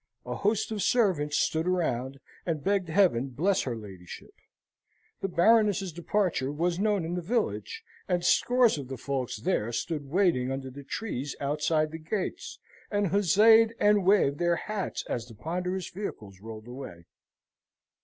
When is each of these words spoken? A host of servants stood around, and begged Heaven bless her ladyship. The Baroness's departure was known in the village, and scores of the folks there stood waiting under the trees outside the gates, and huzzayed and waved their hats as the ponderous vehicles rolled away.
A 0.25 0.33
host 0.37 0.71
of 0.71 0.81
servants 0.81 1.37
stood 1.37 1.67
around, 1.67 2.19
and 2.43 2.63
begged 2.63 2.89
Heaven 2.89 3.27
bless 3.27 3.61
her 3.65 3.75
ladyship. 3.77 4.33
The 5.19 5.27
Baroness's 5.27 5.93
departure 5.93 6.51
was 6.51 6.79
known 6.79 7.05
in 7.05 7.13
the 7.13 7.21
village, 7.21 7.83
and 8.07 8.25
scores 8.25 8.79
of 8.79 8.87
the 8.87 8.97
folks 8.97 9.37
there 9.37 9.71
stood 9.71 10.09
waiting 10.09 10.51
under 10.51 10.71
the 10.71 10.83
trees 10.83 11.35
outside 11.39 11.91
the 11.91 11.99
gates, 11.99 12.57
and 12.89 13.09
huzzayed 13.09 13.75
and 13.79 14.03
waved 14.03 14.39
their 14.39 14.55
hats 14.55 15.05
as 15.07 15.27
the 15.27 15.35
ponderous 15.35 15.91
vehicles 15.91 16.41
rolled 16.41 16.65
away. 16.67 17.05